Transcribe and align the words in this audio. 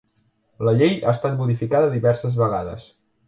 La 0.67 0.73
Llei 0.77 0.95
ha 1.03 1.13
estat 1.17 1.37
modificada 1.43 1.93
diverses 1.93 2.39
vegades. 2.43 2.89